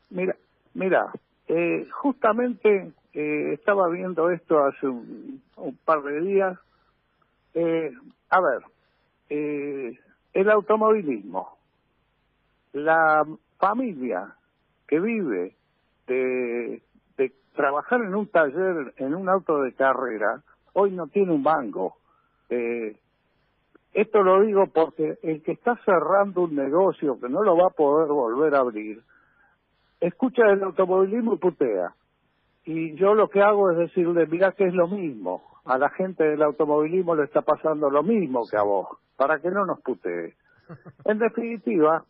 Mira, 0.09 0.35
mira, 0.73 1.11
eh, 1.47 1.87
justamente 2.01 2.93
eh, 3.13 3.53
estaba 3.53 3.89
viendo 3.89 4.29
esto 4.31 4.57
hace 4.63 4.87
un, 4.87 5.43
un 5.57 5.77
par 5.83 6.01
de 6.01 6.21
días. 6.21 6.57
Eh, 7.53 7.91
a 8.29 8.39
ver, 8.39 8.61
eh, 9.29 9.99
el 10.33 10.49
automovilismo, 10.49 11.57
la 12.73 13.25
familia 13.57 14.35
que 14.87 14.99
vive 14.99 15.55
de, 16.07 16.81
de 17.17 17.33
trabajar 17.55 18.01
en 18.01 18.15
un 18.15 18.27
taller, 18.27 18.93
en 18.97 19.15
un 19.15 19.29
auto 19.29 19.61
de 19.61 19.73
carrera, 19.73 20.41
hoy 20.73 20.91
no 20.91 21.07
tiene 21.07 21.31
un 21.33 21.43
mango. 21.43 21.95
Eh, 22.49 22.97
esto 23.93 24.23
lo 24.23 24.41
digo 24.41 24.67
porque 24.67 25.17
el 25.21 25.43
que 25.43 25.51
está 25.51 25.75
cerrando 25.83 26.41
un 26.41 26.55
negocio 26.55 27.19
que 27.19 27.29
no 27.29 27.43
lo 27.43 27.57
va 27.57 27.67
a 27.67 27.71
poder 27.71 28.07
volver 28.07 28.55
a 28.55 28.59
abrir, 28.59 29.01
escucha 29.99 30.43
el 30.49 30.63
automovilismo 30.63 31.33
y 31.33 31.37
putea. 31.37 31.93
Y 32.63 32.95
yo 32.95 33.15
lo 33.15 33.29
que 33.29 33.41
hago 33.41 33.71
es 33.71 33.77
decirle, 33.77 34.27
mira 34.27 34.51
que 34.53 34.65
es 34.65 34.73
lo 34.73 34.87
mismo. 34.87 35.43
A 35.65 35.77
la 35.77 35.89
gente 35.89 36.23
del 36.23 36.41
automovilismo 36.41 37.15
le 37.15 37.25
está 37.25 37.41
pasando 37.41 37.89
lo 37.89 38.01
mismo 38.01 38.43
que 38.49 38.57
a 38.57 38.63
vos, 38.63 38.87
para 39.15 39.39
que 39.39 39.51
no 39.51 39.65
nos 39.65 39.81
putee. 39.81 40.35
En 41.05 41.19
definitiva, 41.19 42.05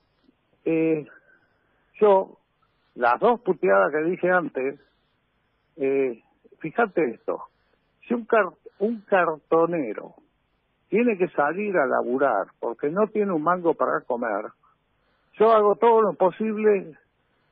eh, 0.65 1.07
yo, 1.99 2.37
las 2.95 3.19
dos 3.19 3.41
puteadas 3.41 3.91
que 3.91 4.09
dije 4.09 4.29
antes, 4.29 4.79
eh, 5.77 6.21
fíjate 6.59 7.11
esto, 7.11 7.43
si 8.07 8.13
un, 8.13 8.25
car 8.25 8.45
un 8.79 9.01
cartonero 9.01 10.15
tiene 10.89 11.17
que 11.17 11.29
salir 11.29 11.77
a 11.77 11.85
laburar 11.85 12.47
porque 12.59 12.89
no 12.89 13.07
tiene 13.07 13.31
un 13.31 13.43
mango 13.43 13.73
para 13.73 14.01
comer, 14.01 14.45
yo 15.39 15.51
hago 15.51 15.75
todo 15.75 16.01
lo 16.01 16.13
posible 16.13 16.97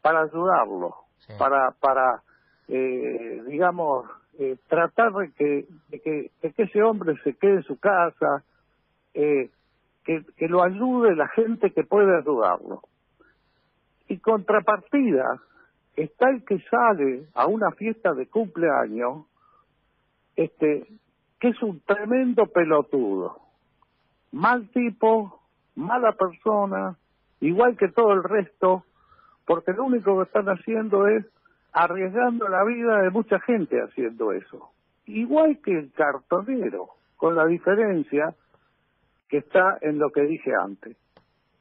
para 0.01 0.21
ayudarlo, 0.21 0.95
Sí. 1.19 1.33
para, 1.37 1.71
para 1.71 2.23
eh, 2.69 3.43
digamos, 3.47 4.09
eh, 4.37 4.57
tratar 4.67 5.11
de 5.13 5.31
que, 5.33 5.65
de 5.89 5.99
que, 5.99 6.31
de 6.41 6.53
que 6.53 6.63
ese 6.63 6.81
hombre 6.81 7.15
se 7.23 7.33
quede 7.35 7.55
en 7.55 7.63
su 7.63 7.77
casa, 7.79 8.43
eh, 9.13 9.49
que, 10.05 10.23
que 10.37 10.47
lo 10.47 10.63
ayude 10.63 11.15
la 11.15 11.27
gente 11.29 11.71
que 11.71 11.83
puede 11.83 12.17
ayudarlo. 12.17 12.81
Y 14.19 14.21
contrapartida, 14.21 15.39
está 15.95 16.29
el 16.29 16.43
que 16.43 16.59
sale 16.69 17.27
a 17.35 17.47
una 17.47 17.71
fiesta 17.71 18.13
de 18.13 18.27
cumpleaños, 18.27 19.25
este, 20.35 20.85
que 21.39 21.47
es 21.47 21.63
un 21.63 21.79
tremendo 21.79 22.47
pelotudo. 22.47 23.39
Mal 24.33 24.67
tipo, 24.71 25.39
mala 25.75 26.11
persona, 26.11 26.97
igual 27.39 27.77
que 27.77 27.87
todo 27.87 28.11
el 28.11 28.25
resto, 28.25 28.83
porque 29.45 29.71
lo 29.71 29.85
único 29.85 30.17
que 30.17 30.23
están 30.23 30.47
haciendo 30.47 31.07
es 31.07 31.25
arriesgando 31.71 32.49
la 32.49 32.65
vida 32.65 33.01
de 33.03 33.11
mucha 33.11 33.39
gente 33.39 33.81
haciendo 33.81 34.33
eso. 34.33 34.71
Igual 35.05 35.59
que 35.63 35.79
el 35.79 35.93
cartonero, 35.93 36.89
con 37.15 37.37
la 37.37 37.45
diferencia 37.45 38.35
que 39.29 39.37
está 39.37 39.77
en 39.79 39.97
lo 39.97 40.09
que 40.09 40.23
dije 40.23 40.51
antes. 40.61 40.97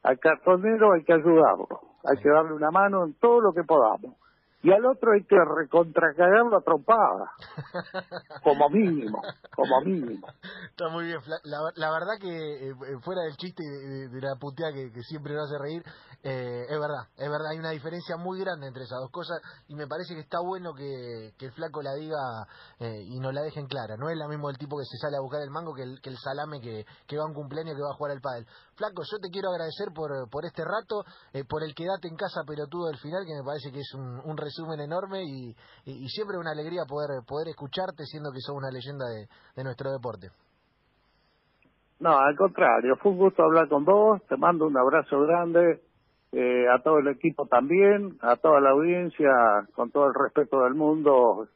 Al 0.03 0.19
cartonero 0.19 0.93
hay 0.93 1.03
que 1.03 1.13
ayudarlo, 1.13 1.67
hay 2.05 2.17
que 2.21 2.29
darle 2.29 2.53
una 2.53 2.71
mano 2.71 3.03
en 3.05 3.13
todo 3.15 3.41
lo 3.41 3.53
que 3.53 3.63
podamos. 3.63 4.15
Y 4.61 4.71
al 4.73 4.85
otro 4.85 5.13
hay 5.13 5.23
que 5.23 5.37
recontracagarlo 5.39 6.57
a 6.57 6.61
trompada, 6.61 7.31
como 8.43 8.69
mínimo, 8.69 9.21
como 9.55 9.81
mínimo. 9.81 10.27
Está 10.69 10.89
muy 10.89 11.05
bien. 11.05 11.19
La, 11.45 11.59
la 11.75 11.91
verdad 11.91 12.13
que, 12.19 12.27
eh, 12.27 12.69
eh, 12.71 12.97
fuera 13.01 13.21
del 13.23 13.37
chiste 13.37 13.63
de, 13.63 14.09
de- 14.09 14.19
la 14.21 14.35
puteada 14.35 14.73
que, 14.73 14.91
que 14.91 15.01
siempre 15.03 15.33
nos 15.33 15.45
hace 15.49 15.57
reír, 15.59 15.81
eh, 16.23 16.65
es 16.67 16.77
verdad, 16.79 17.07
es 17.15 17.29
verdad, 17.29 17.47
hay 17.51 17.59
una 17.59 17.69
diferencia 17.69 18.17
muy 18.17 18.37
grande 18.41 18.67
entre 18.67 18.83
esas 18.83 18.99
dos 18.99 19.11
cosas 19.11 19.39
y 19.69 19.75
me 19.75 19.87
parece 19.87 20.13
que 20.13 20.19
está 20.19 20.39
bueno 20.41 20.73
que, 20.73 21.31
que 21.37 21.45
el 21.45 21.53
flaco 21.53 21.81
la 21.81 21.93
diga 21.93 22.17
eh, 22.79 23.01
y 23.07 23.17
nos 23.21 23.33
la 23.33 23.41
dejen 23.43 23.65
clara. 23.67 23.95
No 23.95 24.09
es 24.09 24.17
la 24.17 24.27
mismo 24.27 24.49
el 24.49 24.57
tipo 24.57 24.77
que 24.77 24.83
se 24.83 24.97
sale 24.97 25.15
a 25.15 25.21
buscar 25.21 25.41
el 25.41 25.51
mango 25.51 25.73
que 25.73 25.83
el, 25.83 26.01
que 26.01 26.09
el 26.09 26.17
salame 26.17 26.59
que, 26.59 26.85
que 27.07 27.17
va 27.17 27.23
a 27.23 27.27
un 27.27 27.33
cumpleaños 27.33 27.75
que 27.77 27.81
va 27.81 27.91
a 27.91 27.95
jugar 27.97 28.11
al 28.11 28.21
pádel. 28.21 28.45
Flaco, 28.75 29.03
yo 29.09 29.17
te 29.19 29.29
quiero 29.29 29.51
agradecer 29.51 29.87
por, 29.95 30.11
por 30.29 30.45
este 30.45 30.63
rato, 30.65 31.05
eh, 31.31 31.45
por 31.45 31.63
el 31.63 31.73
quedate 31.73 32.09
en 32.09 32.17
casa 32.17 32.43
pelotudo 32.45 32.87
del 32.87 32.97
final, 32.99 33.23
que 33.25 33.35
me 33.35 33.43
parece 33.43 33.71
que 33.71 33.79
es 33.79 33.93
un, 33.93 34.19
un 34.25 34.37
resumen 34.49 34.79
enorme 34.81 35.23
y, 35.23 35.55
siempre 36.09 36.37
una 36.37 36.51
alegría 36.51 36.83
poder, 36.87 37.21
poder 37.25 37.49
escucharte 37.49 38.03
siendo 38.05 38.31
que 38.31 38.41
sos 38.41 38.55
una 38.55 38.71
leyenda 38.71 39.05
de, 39.05 39.63
nuestro 39.63 39.91
deporte. 39.91 40.29
No, 41.99 42.17
al 42.17 42.35
contrario, 42.35 42.95
fue 42.97 43.11
un 43.11 43.17
gusto 43.17 43.43
hablar 43.43 43.67
con 43.67 43.85
vos, 43.85 44.21
te 44.27 44.37
mando 44.37 44.65
un 44.65 44.77
abrazo 44.77 45.19
grande, 45.21 45.81
eh, 46.31 46.65
a 46.73 46.81
todo 46.81 46.99
el 46.99 47.07
equipo 47.09 47.45
también, 47.45 48.17
a 48.21 48.37
toda 48.37 48.61
la 48.61 48.71
audiencia, 48.71 49.29
con 49.75 49.91
todo 49.91 50.07
el 50.07 50.13
respeto 50.13 50.63
del 50.63 50.75
mundo, 50.75 51.47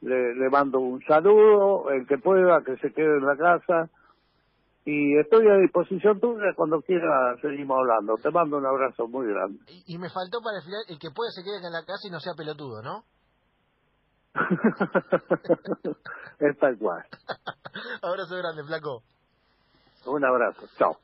le 0.00 0.48
mando 0.48 0.80
un 0.80 1.02
saludo, 1.02 1.90
el 1.90 2.06
que 2.06 2.16
pueda, 2.16 2.62
que 2.64 2.76
se 2.78 2.92
quede 2.92 3.18
en 3.18 3.26
la 3.26 3.36
casa, 3.36 3.90
y 4.84 5.18
estoy 5.18 5.46
a 5.48 5.56
disposición 5.56 6.20
tuya 6.20 6.54
cuando 6.56 6.80
quiera 6.80 7.36
seguimos 7.42 7.78
hablando. 7.78 8.14
Te 8.22 8.30
mando 8.30 8.56
un 8.56 8.66
abrazo 8.66 9.06
muy 9.08 9.26
grande. 9.26 9.58
Y, 9.68 9.94
y 9.94 9.98
me 9.98 10.08
faltó 10.08 10.40
para 10.42 10.58
el 10.58 10.64
final, 10.64 10.80
el 10.88 10.98
que 10.98 11.10
puede 11.14 11.30
se 11.32 11.42
quede 11.42 11.58
acá 11.58 11.66
en 11.66 11.72
la 11.72 11.84
casa 11.84 12.08
y 12.08 12.10
no 12.10 12.20
sea 12.20 12.32
pelotudo, 12.34 12.82
¿no? 12.82 13.04
es 16.40 16.58
tal 16.58 16.78
cual. 16.78 17.04
Abrazo 18.02 18.36
grande, 18.36 18.64
flaco. 18.64 19.02
Un 20.06 20.24
abrazo, 20.24 20.66
chao. 20.78 20.96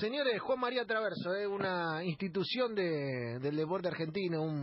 Señores, 0.00 0.40
Juan 0.40 0.60
María 0.60 0.86
Traverso, 0.86 1.34
es 1.34 1.46
una 1.46 2.02
institución 2.04 2.74
de, 2.74 3.38
del 3.40 3.56
deporte 3.56 3.88
argentino, 3.88 4.42
un 4.42 4.62